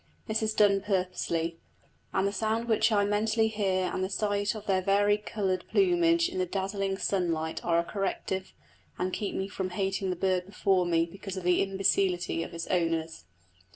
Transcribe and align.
This 0.25 0.41
is 0.41 0.55
done 0.55 0.81
purposely, 0.81 1.59
and 2.11 2.27
the 2.27 2.31
sound 2.33 2.67
which 2.67 2.91
I 2.91 3.05
mentally 3.05 3.49
hear 3.49 3.85
and 3.93 4.03
the 4.03 4.09
sight 4.09 4.55
of 4.55 4.65
their 4.65 4.81
vari 4.81 5.15
coloured 5.19 5.63
plumage 5.69 6.27
in 6.27 6.39
the 6.39 6.47
dazzling 6.47 6.97
sunlight 6.97 7.63
are 7.63 7.77
a 7.77 7.83
corrective, 7.83 8.55
and 8.97 9.13
keep 9.13 9.35
me 9.35 9.47
from 9.47 9.69
hating 9.69 10.09
the 10.09 10.15
bird 10.15 10.47
before 10.47 10.87
me 10.87 11.05
because 11.05 11.37
of 11.37 11.43
the 11.43 11.61
imbecility 11.61 12.41
of 12.41 12.51
its 12.51 12.65
owners. 12.65 13.25